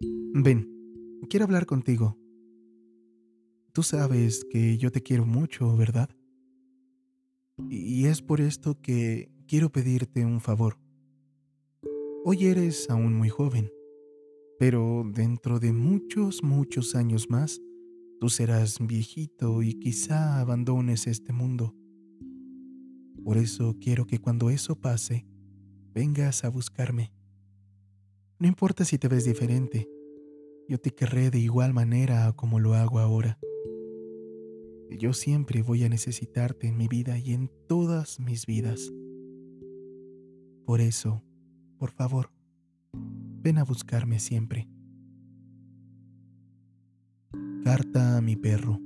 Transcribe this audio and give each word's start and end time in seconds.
Ven, 0.00 0.68
quiero 1.28 1.44
hablar 1.44 1.66
contigo. 1.66 2.18
Tú 3.72 3.82
sabes 3.82 4.44
que 4.50 4.78
yo 4.78 4.92
te 4.92 5.02
quiero 5.02 5.26
mucho, 5.26 5.76
¿verdad? 5.76 6.10
Y 7.68 8.06
es 8.06 8.22
por 8.22 8.40
esto 8.40 8.80
que 8.80 9.30
quiero 9.46 9.70
pedirte 9.70 10.24
un 10.24 10.40
favor. 10.40 10.78
Hoy 12.24 12.46
eres 12.46 12.88
aún 12.90 13.14
muy 13.14 13.28
joven, 13.28 13.70
pero 14.58 15.04
dentro 15.12 15.60
de 15.60 15.72
muchos, 15.72 16.42
muchos 16.42 16.94
años 16.94 17.30
más, 17.30 17.60
tú 18.20 18.28
serás 18.28 18.78
viejito 18.80 19.62
y 19.62 19.74
quizá 19.74 20.40
abandones 20.40 21.06
este 21.06 21.32
mundo. 21.32 21.74
Por 23.24 23.38
eso 23.38 23.76
quiero 23.80 24.06
que 24.06 24.18
cuando 24.18 24.50
eso 24.50 24.76
pase, 24.76 25.26
vengas 25.94 26.44
a 26.44 26.48
buscarme. 26.50 27.13
No 28.44 28.48
importa 28.48 28.84
si 28.84 28.98
te 28.98 29.08
ves 29.08 29.24
diferente, 29.24 29.88
yo 30.68 30.76
te 30.76 30.90
querré 30.90 31.30
de 31.30 31.38
igual 31.38 31.72
manera 31.72 32.30
como 32.34 32.60
lo 32.60 32.74
hago 32.74 32.98
ahora. 32.98 33.38
Yo 34.90 35.14
siempre 35.14 35.62
voy 35.62 35.82
a 35.84 35.88
necesitarte 35.88 36.66
en 36.66 36.76
mi 36.76 36.86
vida 36.86 37.16
y 37.16 37.32
en 37.32 37.50
todas 37.66 38.20
mis 38.20 38.44
vidas. 38.44 38.92
Por 40.66 40.82
eso, 40.82 41.24
por 41.78 41.90
favor, 41.92 42.32
ven 42.92 43.56
a 43.56 43.64
buscarme 43.64 44.18
siempre. 44.18 44.68
Carta 47.64 48.18
a 48.18 48.20
mi 48.20 48.36
perro. 48.36 48.78